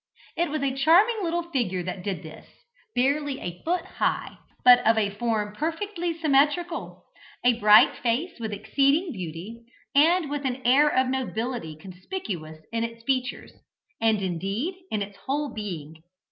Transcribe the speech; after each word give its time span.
It 0.35 0.49
was 0.49 0.63
a 0.63 0.73
charming 0.75 1.17
little 1.23 1.43
figure 1.51 1.83
that 1.83 2.01
did 2.01 2.23
this: 2.23 2.47
barely 2.95 3.39
a 3.39 3.61
foot 3.63 3.85
high, 3.85 4.39
but 4.65 4.79
of 4.79 4.97
a 4.97 5.11
form 5.11 5.53
perfectly 5.53 6.17
symmetrical, 6.17 7.05
a 7.45 7.51
face 7.53 7.59
bright 7.61 8.39
with 8.39 8.51
exceeding 8.51 9.11
beauty, 9.11 9.61
and 9.93 10.27
with 10.27 10.43
an 10.43 10.65
air 10.65 10.89
of 10.89 11.05
nobility 11.07 11.75
conspicuous 11.75 12.57
in 12.71 12.83
its 12.83 13.03
features, 13.03 13.53
and, 14.01 14.23
indeed, 14.23 14.73
in 14.89 15.03
its 15.03 15.17
whole 15.17 15.53
bearing. 15.53 16.01